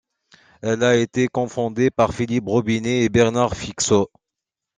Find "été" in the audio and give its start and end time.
0.97-1.27